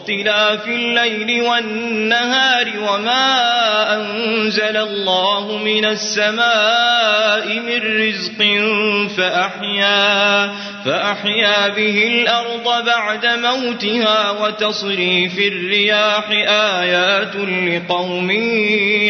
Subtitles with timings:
[0.00, 8.38] واختلاف الليل والنهار وما أنزل الله من السماء من رزق
[9.16, 10.50] فأحيا
[10.84, 16.30] فأحيا به الأرض بعد موتها وتصريف الرياح
[16.80, 18.30] آيات لقوم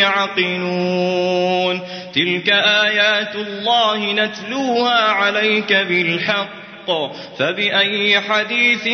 [0.00, 1.80] يعقلون.
[2.14, 6.69] تلك آيات الله نتلوها عليك بالحق.
[7.38, 8.88] فبأي حديث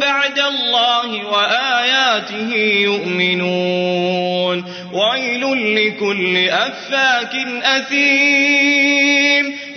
[0.00, 9.58] بعد الله وآياته يؤمنون؟ ويل لكل أفاك أثيم.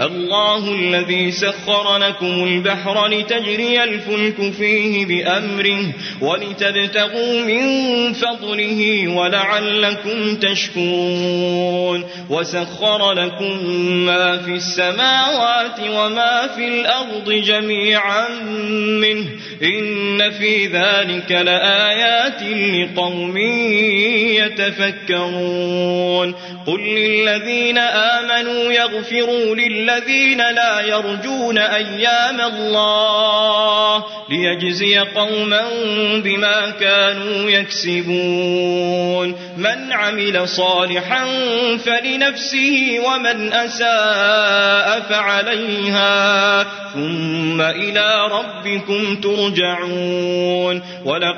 [0.00, 12.04] الله الذي سخر لكم البحر لتجري الفلك فيه بأمره ولتبتغوا من فضله ولعلكم تشكرون.
[12.30, 13.66] وسخر لكم
[14.06, 18.28] ما في السماوات وما في الأرض جميعا
[19.00, 19.26] منه.
[19.62, 23.36] إن في ذلك لآيات لقوم
[25.06, 26.34] يتفكرون.
[26.66, 35.68] قل للذين آمنوا يغفروا للذين لا يرجون أيام الله ليجزي قوما
[36.16, 39.34] بما كانوا يكسبون.
[39.56, 41.24] من عمل صالحا
[41.76, 46.62] فلنفسه ومن أساء فعليها
[46.94, 50.82] ثم إلى ربكم ترجعون.
[51.04, 51.37] ولقد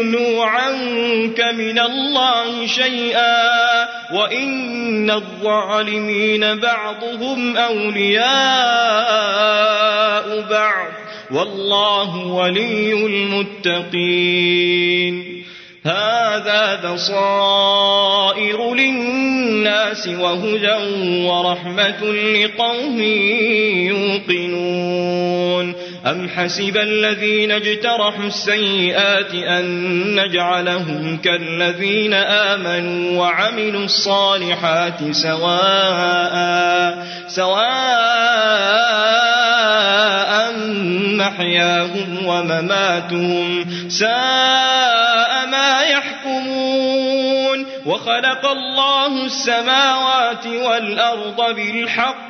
[0.00, 8.26] يغنوا عنك من الله شيئا وإن الظالمين بعضهم أولياء
[10.50, 10.90] بعض.
[11.30, 14.64] والله ولي المتقين.
[15.84, 20.76] هذا بصائر للناس وهدى
[21.26, 23.02] ورحمة لقوم
[23.88, 25.59] يوقنون.
[26.06, 29.64] أم حسب الذين اجترحوا السيئات أن
[30.14, 37.60] نجعلهم كالذين آمنوا وعملوا الصالحات سواء سواء
[41.16, 47.66] محياهم ومماتهم ساء ما يحكمون.
[47.86, 52.29] وخلق الله السماوات والأرض بالحق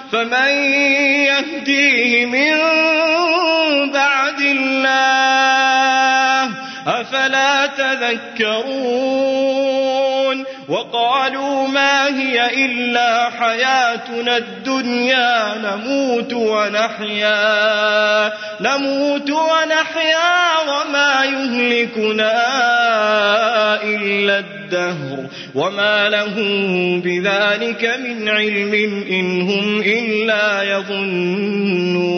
[0.11, 0.51] فمن
[1.25, 2.57] يهديه من
[3.91, 5.41] بعد الله
[6.87, 9.11] أفلا تذكرون
[10.67, 12.90] وقالوا ما هي إلا
[13.39, 18.33] حياتنا الدنيا نموت ونحيا.
[18.61, 22.33] نموت ونحيا وما يهلكنا
[23.83, 25.25] إلا الدهر.
[25.55, 28.73] وما لهم بذلك من علم
[29.09, 32.10] إن هم إلا يظنون.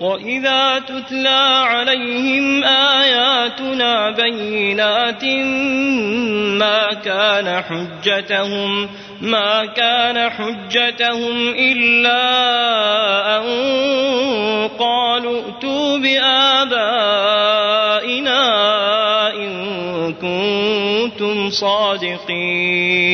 [0.00, 5.24] وإذا تتلى عليهم آياتنا بينات
[6.58, 8.88] ما كان حجتهم
[9.20, 12.16] ما كان حجتهم إلا
[13.36, 13.44] أن
[14.78, 17.48] قالوا ائتوا بآبائنا
[19.34, 23.08] إن كنتم صادقين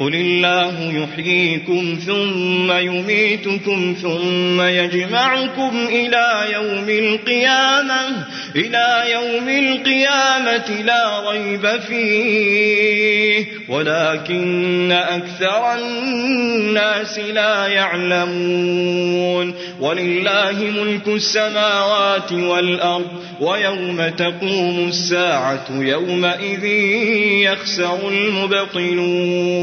[0.00, 8.26] قل الله يحييكم ثم يميتكم ثم يجمعكم إلى يوم القيامة
[8.56, 19.54] إلى يوم القيامة لا ريب فيه ولكن أكثر الناس لا يعلمون.
[19.80, 23.10] ولله ملك السماوات والأرض
[23.40, 26.64] ويوم تقوم الساعة يومئذ
[27.44, 29.60] يخسر المبطلون.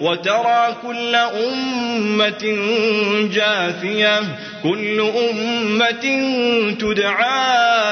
[0.00, 2.58] وترى كل أمة
[3.34, 4.20] جاثية
[4.62, 6.04] كل أمة
[6.80, 7.91] تدعى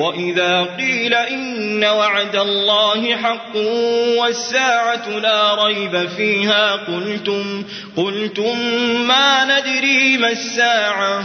[0.00, 3.56] وإذا قيل إن وعد الله حق
[4.18, 7.64] والساعة لا ريب فيها قلتم
[7.96, 8.58] قلتم
[9.08, 11.24] ما ندري ما الساعة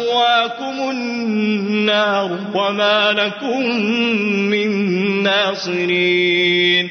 [0.00, 3.60] ومأواكم النار وما لكم
[4.50, 6.90] من ناصرين